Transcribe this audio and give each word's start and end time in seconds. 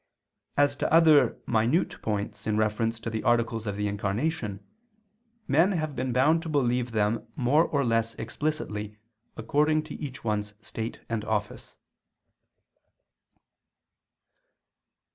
As 0.57 0.75
to 0.77 0.91
other 0.91 1.37
minute 1.45 2.01
points 2.01 2.47
in 2.47 2.57
reference 2.57 2.99
to 3.01 3.11
the 3.11 3.21
articles 3.21 3.67
of 3.67 3.75
the 3.75 3.87
Incarnation, 3.87 4.65
men 5.47 5.73
have 5.73 5.95
been 5.95 6.11
bound 6.11 6.41
to 6.41 6.49
believe 6.49 6.89
them 6.89 7.27
more 7.35 7.65
or 7.65 7.85
less 7.85 8.15
explicitly 8.15 8.97
according 9.37 9.83
to 9.83 9.93
each 9.93 10.23
one's 10.23 10.55
state 10.59 11.01
and 11.07 11.23
office. 11.23 11.77